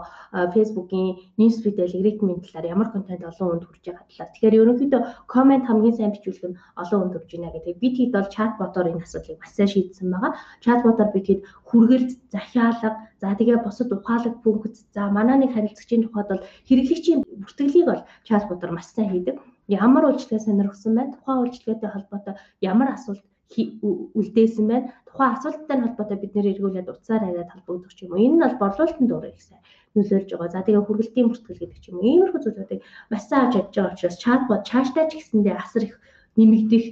[0.52, 4.30] Facebook-ийн newsfeed алгоритмын талаар ямар контент олон хүнд хүрч байгаа талаар.
[4.36, 5.00] Тэгэхээр ерөнхийдөө
[5.32, 7.80] комент хамгийн сайн бичүүлэх нь олон хүнд хүрч байна гэдэг.
[7.80, 10.32] Бид хэд бол чатботоор энэ асуудлыг бас сайн шийдсэн байгаа.
[10.64, 12.90] Чатботоор бид хэд хүргэлт, захиалга,
[13.20, 18.72] за тэгээ бусад ухаалаг функц, за манай нэг харилцагчийн тухайд бол хэрэглэгчийн бүртгэлийг бол чатботоор
[18.76, 19.40] маш сайн хийдэг.
[19.72, 21.16] Ямар үйлчлэгээ сонирхсан байна?
[21.16, 24.90] Тухайн үйлчлэгээтэй холбоотой ямар асуулт үлдээсэн байна.
[25.06, 28.24] Тухайн асуулттай холбоотой бид нэр эргүүлээд утсаар хариад холбогдох ч юм уу.
[28.24, 29.62] Энэ нь бол борлуулалтын дөрөв их сайн
[29.94, 30.52] нөлөөлж байгаа.
[30.52, 32.10] За тэгээ хүргэлтийн бүртгэл гэдэг ч юм уу.
[32.10, 32.80] Иймэрхүү зүйлүүдийг
[33.10, 35.94] маш сайн авч явж байгаа учраас чатбот чааштай ч гэсэндээ асар их
[36.36, 36.84] нэмэгдэх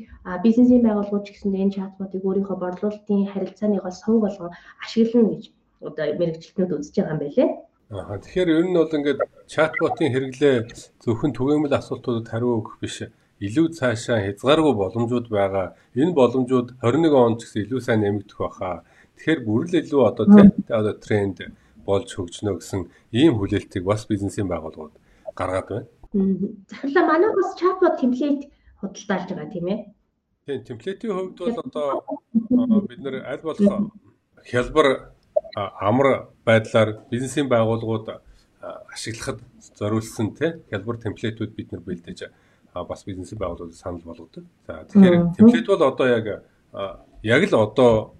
[0.44, 5.44] бизнесийн байгууллагууд ч гэсэндээ энэ чатботыг өөрийнхөө борлуулалтын харилцааныгоо сувг болгон ашиглана гэж
[5.84, 7.48] одоо мэрэгчлэтнүүд үзэж байгаа юм байлээ.
[7.92, 9.20] Аа тэгэхээр ер нь бол ингээд
[9.52, 10.56] чатботын хэрэглээ
[11.04, 13.04] зөвхөн түгээмэл асуултуудад хариу өгөх биш
[13.44, 15.66] илүү цаашаа хязгааргүй боломжууд байгаа.
[15.94, 18.76] Энэ боломжууд 21 онд ч гэсэн илүү сайн нэмэгдэх байхаа.
[19.16, 20.48] Тэгэхээр бүрэл илүү одоо тийм
[20.80, 21.38] одоо тренд
[21.86, 22.80] болж хөгжнө гэсэн
[23.12, 24.94] ийм хүлээлтийг бас бизнесийн байгууллагууд
[25.38, 25.88] гаргаад байна.
[26.70, 28.42] Захирлаа манай бас чатбот темплейт
[28.80, 29.80] худалдаалж байгаа тийм ээ.
[30.46, 31.86] Тийм темплейтийн хувьд бол одоо
[32.88, 33.92] бид нэр аль болох
[34.50, 34.88] хялбар
[35.56, 36.08] амар
[36.44, 38.06] байдлаар бизнесийн байгууллагууд
[38.94, 39.40] ашиглахад
[39.78, 42.18] зориулсан тийм хялбар темплейтүүд бид нар бэлдэж
[42.74, 44.44] бас бизнесийн байгууллагууд санал болгодог.
[44.66, 46.26] За тэгэхээр темплейт бол одоо яг
[47.22, 48.14] яг л одоо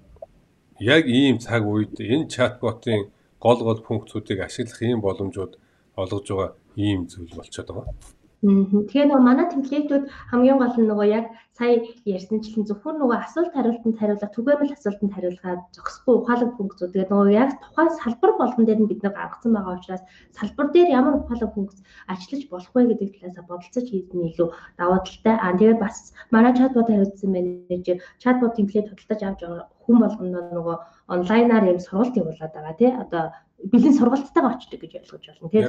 [0.79, 5.59] яг ийм цаг үед энэ чатботын гол гол функцүүдийг ашиглах ийм боломжууд
[5.97, 7.95] олгож байгаа ийм зүйл болчиход байгаа.
[8.45, 11.27] Тэгэхээр нөгөө манай темплейтүүд хамгийн гол нь нөгөө яг
[11.57, 16.93] сая ярьсанчлан зөвхөн нөгөө асуулт хариултанд хариулах, түгээмэл асуултанд хариулахад зогсохгүй ухаалаг функцүүд.
[16.93, 20.03] Тэгээд нөгөө яг тухайн салбар болгон дээр нь бид нар гаргасан байгаа учраас
[20.37, 21.79] салбар дээр ямар ухаалаг функц
[22.13, 25.35] ажиллаж болох вэ гэдэг талаас бодолцож хийх нь илүү даваа талтай.
[25.41, 25.97] Аа тэгээд бас
[26.35, 30.77] манай чатбот хариуцсан менежер чатбот темплейт худалдаж авч байгаа хүн болгоно нөгөө
[31.15, 32.91] онлайнаар юм сургалт явуулаад байгаа тий.
[32.93, 33.25] Одоо
[33.73, 35.65] бэлэн сургалтайгаа очдог гэж ойлгож байна тий.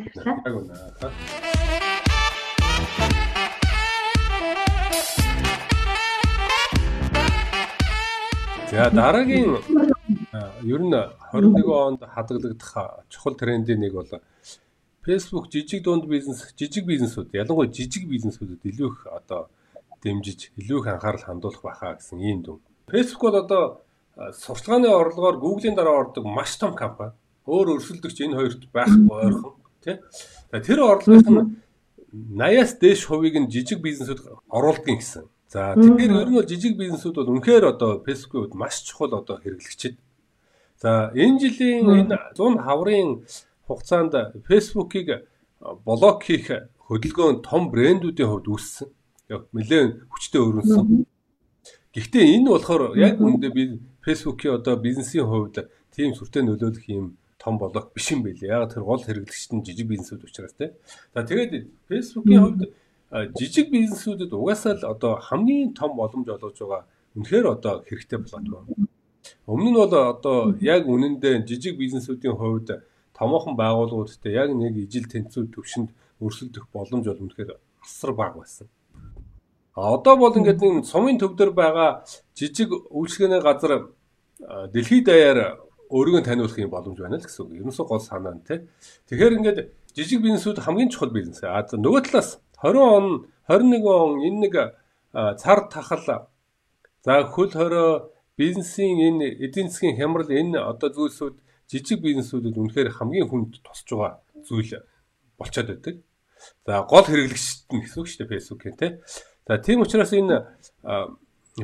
[8.76, 9.56] За дараагийн
[10.74, 14.12] ер нь 21 онд хадгалагдах чухал трендийн нэг бол
[15.06, 19.48] Facebook жижиг дунд бизнес, жижиг бизнесүүд, ялангуяа жижиг бизнесүүдэд илүү их одоо
[20.04, 22.60] дэмжиж, илүү их анхаарал хандуулах байхаа гэсэн ийм дүн.
[22.92, 23.64] Facebook бол одоо
[24.44, 27.16] сурталчилгааны орлогоор Google-ийн дараа ордог маш том компани.
[27.48, 29.56] Өөр өрсөлдөгч энэ хоёрт байхгүй ойрхон
[29.88, 30.04] тий.
[30.52, 31.64] Тэр орлогын
[32.12, 34.20] 80-аас дээш хувийг нь жижиг бизнесүүд
[34.52, 35.32] оруулдаг гэсэн.
[35.48, 39.38] За тэгэхээр ер нь бол жижиг бизнесүүд бол үнэхээр одоо Facebook-ийн хувьд маш чухал одоо
[39.40, 39.96] хэрэглэгчид.
[40.82, 43.24] За энэ жилийн энэ 100 хаврын
[43.68, 44.14] хугацаанд
[44.50, 45.30] Facebook-ыг
[45.86, 46.50] блок хийх
[46.90, 48.90] хөдөлгөөн том брэндүүдийн хувьд үүссэн.
[49.30, 51.06] Яг нэлээд хүчтэй өрнөсөн.
[51.94, 53.64] Гэхдээ энэ болохоор яг үүндээ би
[54.06, 58.52] Facebook-ийн одоо бизнесийн хувьд тийм сүртэй нөлөөлөх юм том блок биш юм байлээ.
[58.52, 60.76] Яг тэр гол хэрэглэгчд нь жижиг бизнесүүд учраас тийм.
[61.14, 62.62] За тэгээд Facebook-ийн хувьд
[63.38, 66.84] жижиг бизнесүүдэд угаасаа л одоо хамгийн том боломж олгож байгаа
[67.16, 68.88] үнэхээр одоо хэрэгтэй платформ.
[69.48, 72.84] Өмнө нь бол одоо яг үнэндээ жижиг бизнесүүдийн хувьд
[73.16, 78.68] томоохон байгууллагуудтай яг нэг ижил тэнцүү төвшөнд өрсөлдөх боломж бол үнэхээр асар бага байсан.
[79.76, 82.04] А одоо бол ингээд энэ сумын төв дээр байгаа
[82.36, 83.92] жижиг үйлчлэгээний газар
[84.72, 87.60] дэлхийд даяар өөрийгөө таниулах юм боломж байна л гэсэн үг.
[87.60, 88.60] Ерөнхийдөө гол санаа нь тий.
[89.08, 89.60] Тэгэхээр ингээд
[89.96, 91.44] жижиг бизнесүүд хамгийн чухал бизнес.
[91.44, 93.06] А нөгөө талаас 20 он
[93.48, 94.56] 21 он энэ нэг
[95.42, 96.30] цар тахал
[97.04, 98.02] за хөл хорой
[98.38, 101.36] бизнесийн энэ эдийн засгийн хямрал энэ одоо зүйлсүүд
[101.72, 104.84] жижиг бизнесүүдэд үнэхээр хамгийн хүнд тусч байгаа зүйл
[105.38, 105.96] болчиход байдаг.
[106.66, 108.92] За гол хэрэглэгчд нь гэсэн үг шүү дээ Facebook-ийн тий.
[109.48, 110.38] За тийм учраас энэ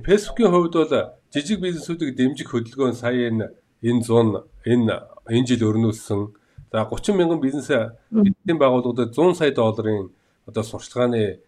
[0.06, 0.94] Facebook-ийн хувьд бол
[1.34, 3.52] жижиг бизнесүүдийг дэмжих хөдөлгөөн сая энэ
[3.84, 4.96] энэ 100 энэ
[5.28, 6.22] энэ жил өрнүүлсэн.
[6.72, 10.10] За 30 мянган бизнес эдийн байгууллагуудад 100 сая долларын
[10.46, 11.42] одоо сурчлагын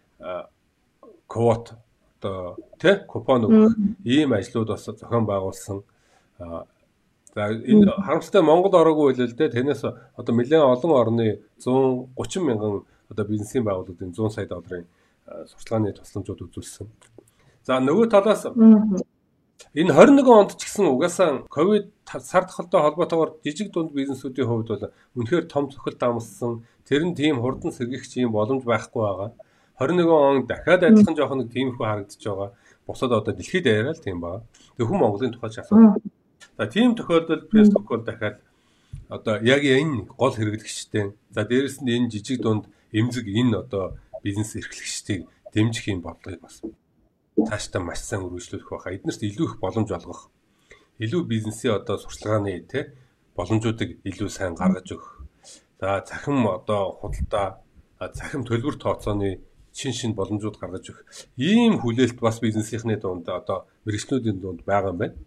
[1.28, 1.74] квот
[2.20, 3.74] одоо тий купон өгөх
[4.06, 5.84] ийм ажлууд бас зохион байгуулсан.
[6.40, 9.50] За энэ харамсалтай Монгол ороогүй байлаа л дээ.
[9.50, 14.86] Танаас одоо нэлээд олон орны 130 мянган одоо бизнесийн байгууллагын 100 сая долларын
[15.26, 16.88] сурталчилгааны тусламжууд үзүүлсэн.
[17.64, 18.46] За нөгөө талаас
[19.74, 24.86] энэ 21 онд ч гэсэн угаасаа ковид сар тахалтай холбоотойгоор жижиг дунд бизнесүүдийн хувьд бол
[25.18, 26.62] үнэхээр том цохилт амссан.
[26.86, 29.30] Тэр нь тийм хурдан сэргийгч юм боломж байхгүй байгаа.
[29.82, 32.50] 21 он дахиад адилхан жоох нэг тиймэрхүү харагдаж байгаа.
[32.86, 34.46] Бусад одоо дэлхийд яриа л тийм байгаа.
[34.78, 35.98] Тэг хүн Монголын тухай ч асуу.
[36.54, 38.38] За тийм тохиолдолд Facebook бол дахиад
[39.10, 41.18] одоо яг энэ гол хэрэглэгчтэй.
[41.34, 46.62] За дээрэс нь энэ жижиг дунд эмзэг энэ одоо бизнес эрхлэгчдийг дэмжих юм бодлогыг бас
[47.36, 48.96] цаашдаа маш сайн үргэлжлүүлэх байхаа.
[48.98, 50.30] Эднэрт илүү их боломж олгох.
[51.04, 52.94] Илүү бизнесийн одоо сурчлагын тэ
[53.36, 55.26] боломжуудыг илүү сайн гаргаж өгөх.
[55.80, 57.60] За захим одоо худалдаа
[58.14, 59.42] захим төлбөр тооцооны
[59.74, 61.06] шин шин боломжууд гаргаж өгөх.
[61.38, 65.18] Ийм хүлээлт бас бизнесийнхний дунд одоо мэрэгчлүүдийн дунд байгаа юм байна.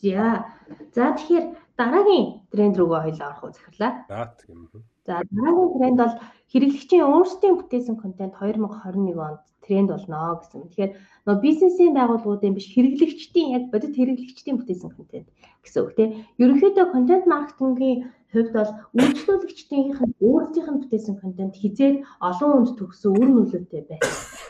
[0.00, 0.48] За.
[0.94, 3.92] За тэгэхээр дараагийн тренд рүүгээ хоёлаа орох уу захирлаа.
[4.08, 4.70] За тийм.
[5.06, 6.14] За дараагийн тренд бол
[6.50, 10.62] хэрэглэгчийн өөрсдийн бүтээсэн контент 2021 онд тренд болно гэсэн.
[10.66, 10.92] Тэгэхээр
[11.26, 15.28] нөгөө бизнесийн байгууллагуудын биш хэрэглэгчдийн яг бодит хэрэглэгчдийн бүтээсэн контент
[15.62, 16.10] гэсэн үг тийм.
[16.42, 17.98] Ерөнхийдөө контент маркетингийн
[18.32, 21.96] хувьд бол үйлчлүүлэгчдийнх нь өөрсдийнх нь бүтээсэн контент хизээд
[22.28, 24.04] олон хүнд төгсөн үр нөлөөтэй байх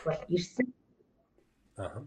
[0.05, 0.67] бол ирсэн.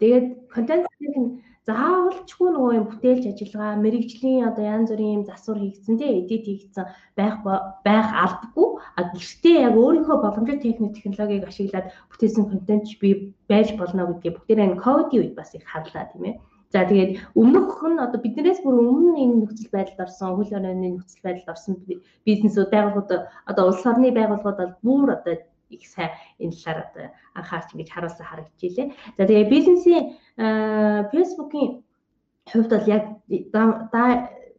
[0.00, 1.28] Тэгээд контентыг нь
[1.68, 6.86] заавалчгүй нөгөө юм бүтээлч ажиллагаа, мэрэгжлийн одоо янз бүрийн юм засвар хийгдсэн тий эдит хийгдсэн
[7.18, 7.36] байх
[7.84, 8.68] байх албагүй.
[8.96, 14.66] А гэртээ яг өөрийнхөө боломжтой техник технологиг ашиглаад бүтээсэн контент би байж болно гэдгийг бүгдээрээ
[14.72, 16.34] энэ ковидын үед бас их харлаа тийм ээ.
[16.72, 21.26] За тэгээд өмнөх нь одоо биднээс бүр өмнө энэ нөхцөл байдалд орсон, хөл хорионы нөхцөл
[21.26, 21.74] байдалд орсон
[22.26, 25.34] бизнесүүд байгууллагууд одоо улс орны байгууллагууд бол бүр одоо
[25.70, 28.86] их сайн энэ талаар одоо анхаарч ингэж харуулсан харагдчихжээ.
[29.18, 30.04] За тэгээ бизнесийн
[30.36, 31.70] Facebook-ийн
[32.50, 33.04] хувьд бол яг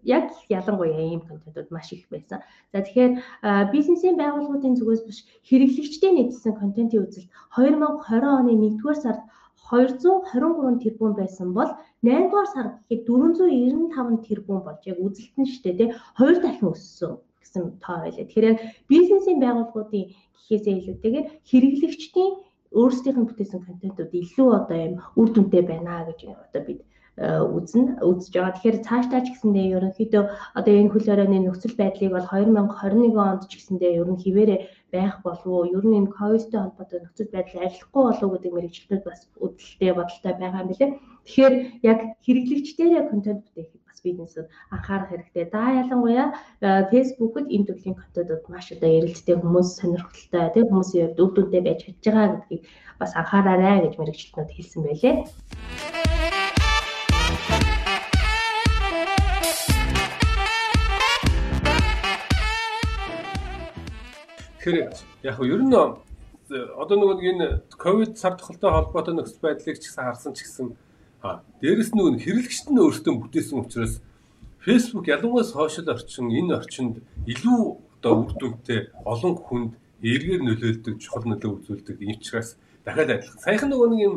[0.03, 2.39] яг ялангуяа ийм контентууд маш их байсан.
[2.73, 9.21] За тэгэхээр бизнесийн байгууллагуудын зүгээс биш хэрэглэгчдийн нийцсэн контентын үзэлт 2020 оны 1-р сард
[9.69, 11.69] 223 тэрбум байсан бол
[12.03, 17.13] 8-р сард гэхэд 495 тэрбум болж яг үзэлт нь шүү дээ тий 2 дахин өссөн
[17.41, 18.25] гэсэн тоо байлаа.
[18.25, 18.59] Тэгэхээр яг
[18.91, 20.05] бизнесийн байгууллагуудын
[20.35, 22.33] гэхээсээ илүүтэйгээр хэрэглэгчдийн
[22.79, 26.79] өөрсдийнх нь бүтээсэн контентууд илүү одоо юм үр дүнтэй байна гэж одоо бид
[27.19, 28.55] э, үзнэ үзэж байгаа.
[28.55, 30.23] Тэгэхээр цаашдаа ч гэсэндээ ерөнхийдөө
[30.59, 34.55] одоо энэ хөл хорионы нөхцөл байдлыг бол 2021 онд ч гэсэндээ ер нь хിവэрэ
[34.95, 35.71] байх болов уу?
[35.75, 40.33] Ер нь энэ ковидтэй холбоотой нөхцөл байдал арилахгүй болов уу гэдэг мэрэгчлүүд бас үүдэлтэй бодолтой
[40.39, 40.91] байгаа юм билээ.
[41.27, 41.53] Тэгэхээр
[41.91, 45.45] яг хэрэглэгчдэрээ контент бүтээх бас бизнесүүд анхаарах хэрэгтэй.
[45.51, 46.27] За ялангуяа
[46.91, 51.79] Facebook-д энэ төрлийн контентууд маш одоо эрэлттэй хүмүүс сонирхолтой тийм хүмүүсийн хувьд үр дүнтэй байж
[51.83, 52.63] чадж байгаа гэдгийг
[52.99, 55.15] бас анхаараарай гэж мэрэгчлэнүүд хэлсэн байлээ.
[64.61, 64.77] Тэгэхээр
[65.25, 65.75] яг нь ер нь
[66.53, 67.47] одоо нөгөө нэг энэ
[67.81, 70.67] ковид сар тухалтай холбоотой нөхцөл байдлыг ч гэсэн харсан ч гэсэн
[71.21, 73.93] а дээрэс нь нөгөө хэрэглэгчд нь өөрсдөө бүтээсэн учраас
[74.65, 76.95] Facebook ялангуяа сошиал орчин энэ орчинд
[77.29, 77.61] илүү
[78.01, 83.41] одоо үр дүнтэй олон хүнд эргээр нөлөөлдөг чухал нөлөө үзүүлдэг юм чигээс дахиад адилхан.
[83.45, 84.15] Саяхан нөгөө нэг юм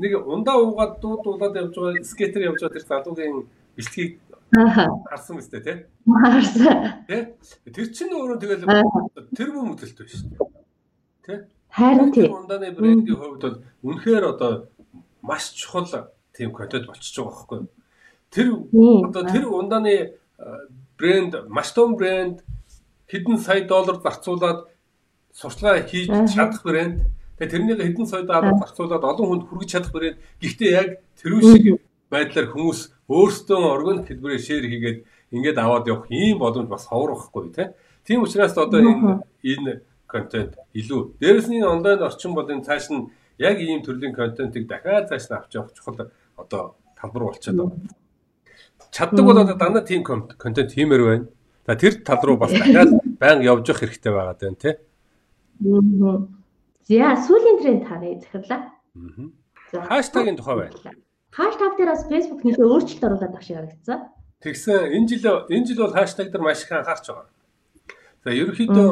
[0.00, 3.36] нэг ундаа уугаад дуудуулаад явж байгаа скейтер явж байгаа тэр залуугийн
[3.76, 4.12] бичлэгийг
[4.54, 5.76] Харсан мэт тий.
[6.06, 7.04] Харсан.
[7.08, 7.22] Тий.
[7.72, 8.68] Тэр чинь өөрөө тэгэл
[9.34, 10.48] тэр бүм мөдөлт байна шүү дээ.
[11.26, 11.38] Тий.
[11.72, 12.28] Харин тий.
[12.30, 14.68] Ундааны брендийн хувьд бол үнэхээр одоо
[15.22, 17.68] маш чухал тийм контент болчихж байгаа байхгүй юу?
[18.34, 18.48] Тэр
[19.08, 20.18] одоо тэр ундааны
[20.98, 22.42] брэнд маш том брэнд
[23.06, 24.66] хэдэн сая доллар зарцуулаад
[25.32, 27.06] сурчлага хийж чадах брэнд.
[27.38, 30.18] Тэгээ тэрнийг хэдэн сая доллар зарцуулаад олон хүнд хүргэж чадах брэнд.
[30.42, 31.78] Гэхдээ яг тэр шиг
[32.10, 34.98] байдлаар хүмүүс өөрсдөө органик хэлбэрээр шеэр хийгээд
[35.34, 37.68] ингээд аваад явах ийм боломж бас ховор байхгүй тий.
[38.06, 41.18] Тийм учраас одоо энэ энэ контент илүү.
[41.18, 45.36] Дээрэс нь онлайн орчин бол энэ цааш нь яг ийм төрлийн контентыг дахиад цааш нь
[45.36, 47.88] авч явах чухал одоо талбар болчиход байна.
[48.90, 51.26] Чаддаг бол одоо дандаа тийм контент хиймээр байна.
[51.66, 54.74] За тэр тал руу бас дахиад байнга явж явах хэрэгтэй байгаа даа тий.
[56.88, 58.72] За сүүлийн тренд таны захирлаа.
[59.72, 59.86] Аа.
[59.88, 60.94] Хаштагийн тухай байна.
[61.30, 64.00] Хаштаг дээр бас Facebook нэлээ өөрчлөлт оруулаад шиг харагдсан.
[64.44, 67.28] Тэгсэн энэ жил энэ жил бол хаштаг дээр маш их анхаарч байгаа.
[68.24, 68.90] За ерөнхийдөө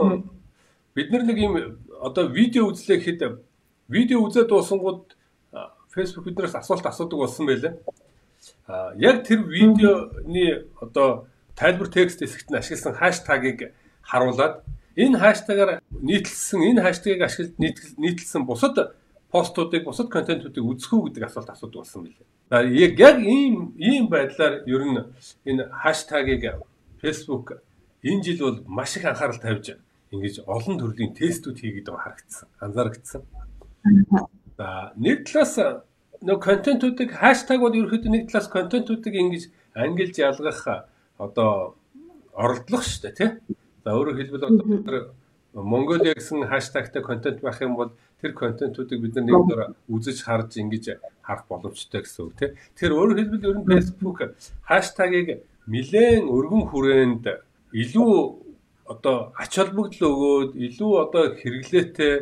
[0.96, 1.54] бид нар нэг юм
[2.00, 3.20] одоо видео үзлээ гэхэд
[3.88, 5.14] видео үзээд дуусангууд
[5.94, 7.78] Facebook биднээс асуулт асуудаг болсон байлээ.
[8.66, 14.64] А яг тэр видеоны одоо тайлбар текст хэсэгт нь ашигласан хаштагийг харуулад
[14.96, 17.54] энэ хаштагаар нийтлсэн энэ хаштагийг ашиглаж
[17.98, 18.96] нийтлсэн бусад
[19.30, 22.26] постуудыг бусад контентуудыг үзэх үү гэдэг асуулт асуудаг болсон билээ.
[22.50, 25.00] За яг яг ийм ийм байдлаар ер нь
[25.44, 26.60] энэ хаштагийг
[27.00, 27.62] Facebook
[28.02, 29.76] энэ жил бол маш их анхаарал тавьж
[30.12, 32.48] ингэж олон төрлийн тестүүд хийгээд байгаа харагдсан.
[32.60, 33.22] Анзаарэгдсэн.
[34.96, 35.54] Нэг талаас
[36.22, 39.42] нөө контентуудыг хаштаг бол ерөөхдөө нэг талаас контентуудыг ингэж
[39.74, 40.86] ангилж ялгах
[41.18, 41.74] одоо
[42.32, 43.30] оролдлого шүү дээ тий.
[43.84, 45.12] За өөрөөр хэлбэл одоо
[45.52, 47.90] Mongolia гэсэн хаштагтай контент байх юм бол
[48.22, 52.56] тэр контентуудыг бид нар нэг дор үзэж харж ингэж харах боломжтой гэсэн үг тийм.
[52.78, 54.18] Тэгэхээр өөрөөр хэлбэл ер нь Facebook
[54.64, 55.28] хаштагийг
[55.68, 57.24] нэлээд өргөн хүрээнд
[57.76, 58.12] илүү
[58.88, 62.14] одоо ач холбогдол өгөөд илүү одоо хэрэглээтэй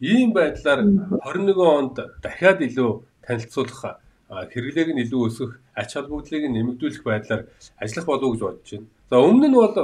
[0.00, 0.80] ийм байдлаар
[1.24, 2.90] 21 онд дахиад илүү
[3.26, 7.42] танилцуулах хэрэглээг нь илүү өсгөх ач холбогдлыг нэмэгдүүлэх байдлаар
[7.82, 8.88] ажиллах болов уу гэж бодож байна.
[9.10, 9.74] За өмнө нь бол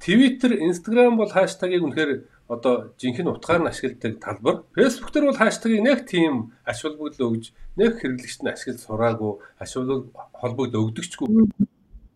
[0.00, 2.12] Twitter, Instagram бол хаштагийг үнэхээр
[2.48, 4.56] одоо жинхэнэ утгаар нь ашигладаг талбар.
[4.74, 9.70] Facebook дээр бол хаштагийг нэг тийм ач холбогдол өгж, нэг хэрэглэгчд нь ашиглаж сураагүй, ач
[10.40, 11.26] холбогдол өгдөгчгүй.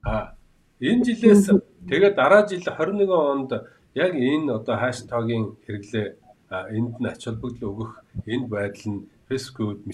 [0.05, 0.37] А
[0.81, 1.51] энэ жилээс
[1.89, 3.51] тэгээд дараа жил 21 онд
[3.95, 6.07] яг энэ одоо хаштагийн хэрэглээ
[6.51, 7.93] энд нь ач холбогдол өгөх
[8.27, 9.87] энэ байдал нь Facebook-д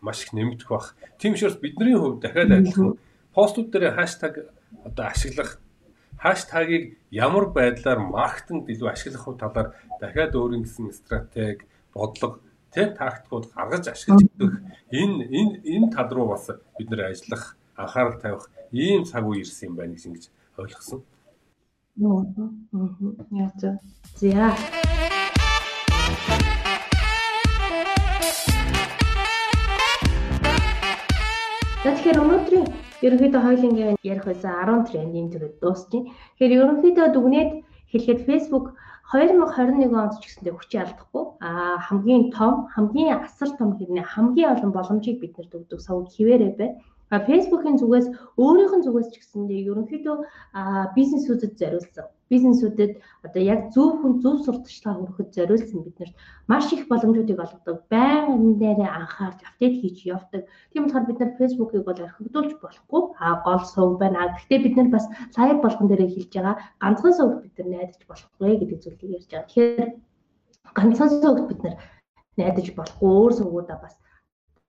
[0.00, 0.94] маш их нэмэгдэх бах.
[1.18, 2.98] Тийм учраас бидний хувьд дахиад адилхан
[3.34, 4.34] постууд дээр хаштаг
[4.84, 5.58] одоо ашиглах
[6.18, 9.68] хаштагийг ямар байдлаар маркетингд илүү ашиглах талаар
[10.00, 12.38] дахиад өөрийн гэсэн стратеги, бодлого,
[12.70, 14.54] тэг тактикууд гаргаж ашиглаж өгөх
[14.90, 16.46] энэ энэ энэ тал руу бас
[16.78, 20.24] бид нэр ажиллах, анхаарал тавих ийм цаг үе ирсэн юм байна гэж ингэж
[20.58, 21.02] ойлгосон.
[22.02, 22.22] Аа.
[23.34, 23.50] Аа.
[23.58, 23.78] За.
[24.14, 25.07] За.
[33.06, 36.02] Ерөнхийдөө хоёулангийн ярих байсан 10 трендийн төрөд дуусчих.
[36.38, 37.50] Тэгэхээр ерөнхийдөө дүгнээд
[37.90, 38.66] хэлэхэд Facebook
[39.12, 44.70] 2021 онд ч гэсэндээ хүчээ алдахгүй а хамгийн том хамгийн асар том хэрнээ хамгийн олон
[44.74, 46.70] боломжийг биднэрт өгдөг сав хിവэрэ бай.
[47.14, 48.06] А Facebook-ийн зүгээс
[48.36, 50.16] өөрийнх нь зүгээс ч гэсэндээ ерөнхийдөө
[50.96, 52.92] бизнесүүдэд зориулсан бизнесүүдэд
[53.26, 56.14] одоо яг зөв хүн зөв сурталчилгаа хүргэхэд зориулсан биднэрт
[56.50, 57.78] маш их боломжуудыг олгодог.
[57.88, 60.42] Энэ дээрээ анхаарч апдейт хийж явдаг.
[60.72, 63.02] Тийм болохоор бид нар Facebook-ыг бол орхигдуулж болохгүй.
[63.24, 64.36] А гол сувг байна.
[64.36, 68.52] Гэхдээ бид нар бас лайв болгон дээрээ хэлж байгаа ганцхан сувг бид нар найдаж болохгүй
[68.60, 69.48] гэдэг зүйлийг ярьж байгаа.
[69.48, 69.90] Тэгэхээр
[70.76, 71.74] ганцхан сувг бид нар
[72.36, 73.08] найдаж болохгүй.
[73.08, 73.94] Өөр сувгуудаа бас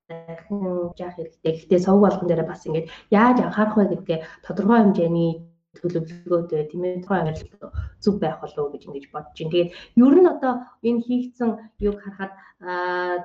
[0.10, 1.52] дахин жаах хэрэгтэй.
[1.54, 7.02] Гэхдээ сувг болгон дээрээ бас ингэж яаж анхаарах вэ гэдгээ тодорхой хэмжээний төлөвлөгөөтэй тийм ээ
[7.06, 9.54] тухайн авирал зүг байх болов уу гэж ингэж бодож байна.
[9.54, 10.54] Тэгээд ер нь одоо
[10.88, 11.50] энэ хийгдсэн
[11.90, 12.34] юг харахад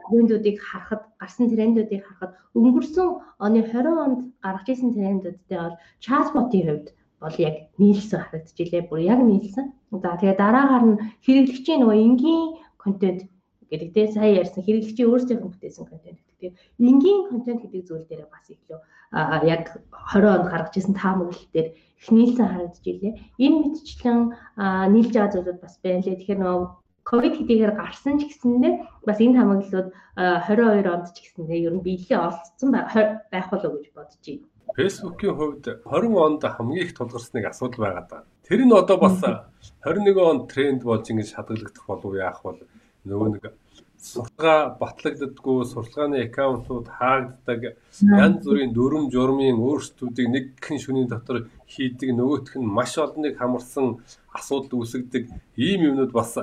[0.05, 3.09] трендүүдийг харахад гарсан трендүүдийг харахад өнгөрсөн
[3.45, 6.87] оны 20 онд гаргаж ирсэн трендүүдтэй бол чатботын хувьд
[7.23, 8.89] бол яг нийлсэн харагдаж илээ.
[8.89, 9.67] Бүр яг нийлсэн.
[9.91, 12.45] За тэгээд дараагаар нь хэрэглэгчийн нөгөө энгийн
[12.77, 13.21] контент
[13.75, 18.31] гэдэг тийм сая ярьсан хэрэглэгчийн өөрсдийнх нь бүтээсэн контент гэдэг энгийн контент гэдэг зүйл дээр
[18.31, 18.79] бас илүү
[19.51, 19.65] яг
[20.15, 23.15] 20 онд гаргаж ирсэн таамаглал дээр их нийлсэн харагдаж илээ.
[23.39, 24.21] Энэ мэдчлэн
[24.95, 26.19] нийлж байгаа зүйлүүд бас байна лээ.
[26.19, 26.69] Тэгэхээр нөгөө
[27.05, 28.75] ковид хэдийгээр гарсан ч гэсэндээ
[29.07, 33.93] бас энэ таамаглалууд 22 онд ч гэсэндээ ер нь биелээ олцсон байх болов уу гэж
[33.93, 34.49] бодож байна.
[34.73, 38.27] Facebook-ийн хувьд 20 онд хамгийн их тулгарсныг асуудал байгаад байна.
[38.49, 39.21] Тэр нь одоо бас
[39.85, 42.59] 21 онд тренд болж ингэж хадгалагдах болов яах бол
[43.09, 43.45] нөгөө нэг
[44.05, 47.61] сурталгаа батлагддаггүй сурталгааны аккаунтууд хаагддаг.
[48.01, 54.05] Янз бүрийн дүрм журмын өөрсдүүдийг нэг хэн шөнийн дотор хийдэг нөгөөх нь маш олныг хамарсан
[54.37, 55.33] асуудал үүсгдэг.
[55.57, 56.37] Ийм юмнууд бас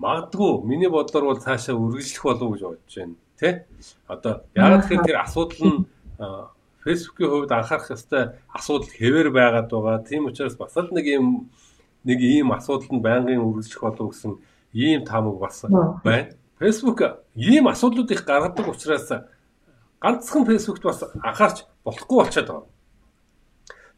[0.00, 3.54] магадгүй миний бодлоор бол цаашаа үргэлжлэх болов гэж бодож байна тий
[4.08, 5.78] одоо яг тэгэхээр тэр асуудал нь
[6.84, 10.06] фэйсбүүкийн хувьд анхаарах ёстой асуудал хэвээр байгаад байгаа.
[10.06, 11.50] Тийм учраас бас л нэг юм
[12.04, 14.32] нэг ийм асуудалд байнгын үргэлжлэх болов гэсэн
[14.76, 15.64] ийм таамаг бас
[16.04, 17.00] байна Facebook
[17.34, 19.08] ийм асуудлууд их гаргадаг учраас
[20.00, 22.64] ганцхан Facebook-т бас анхаарч болохгүй болчиход байгаа.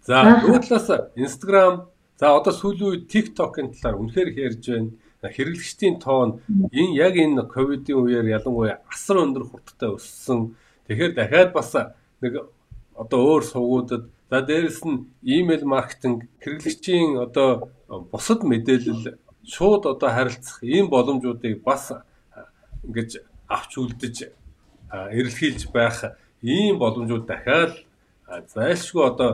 [0.02, 1.74] За нөгөө талаас Instagram
[2.18, 4.90] за одоо сүүлийн үед TikTok-ын талаар үнэхээр ярьж байна.
[5.22, 10.54] Хэрэглэгчдийн тоон энэ яг энэ ковидын үеэр ялангуяа асар өндөр хурдтай өссөн.
[10.86, 11.74] Тэгэхээр дахиад бас
[12.22, 12.42] нэг
[12.98, 17.70] одоо өөр сувгуудад за дээрэс нь email маркетинг хэрэглэгчийн одоо
[18.10, 19.18] бусад мэдээлэл
[19.54, 21.92] шууд одоо харилцах ийм боломжуудыг бас
[22.84, 23.10] ингэж
[23.48, 24.16] авч үлдэж
[24.92, 25.98] эрэлхийлж байх
[26.42, 27.74] ийм боломжууд дахиад
[28.54, 29.30] зайлшгүй одоо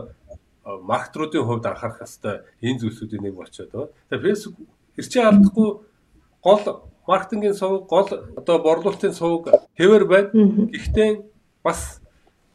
[0.64, 3.92] маркетруудын хувьд анхаарах хэвээр энэ зүйлсүүдийн нэг болчиход байгаа.
[4.08, 4.56] Тэгээ Facebook
[4.96, 5.68] хэрчээ алдахгүй
[6.42, 6.64] гол
[7.06, 10.30] маркетингийн сувг гол одоо борлуулалтын сувг хэвээр байна.
[10.72, 11.10] Гэхдээ
[11.62, 12.00] бас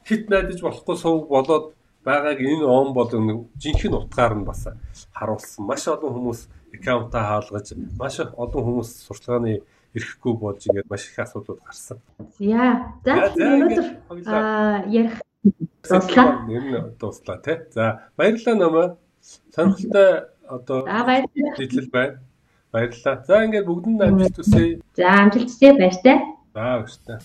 [0.08, 3.10] хит найдаж болохгүй сувг болоод байгааг энэ он бол
[3.62, 4.65] жинхэнэ утгаар нь бас
[5.13, 5.65] харуулсан.
[5.65, 6.41] Маш олон хүмүүс
[6.74, 9.62] аккаунтаа хаалгаж, маш олон хүмүүс сурчлагын
[9.96, 11.98] ирэхгүй болж ингээд маш их асуудлууд гарсан.
[12.40, 12.94] Яа.
[13.06, 13.88] За өнөөдөр
[14.90, 15.16] ярих
[15.82, 16.46] дуслаа.
[16.46, 17.58] Нэр нь дуслаа тий.
[17.74, 18.88] За баярлалаа намаа.
[19.56, 20.80] Сонирхолтой одоо
[21.58, 22.20] нийтлэл байна.
[22.72, 23.24] Баярлалаа.
[23.26, 24.82] За ингээд бүгдэнд амжилт хүсье.
[24.94, 26.18] За амжилт хүсье баяртай.
[26.54, 27.18] За баяртай.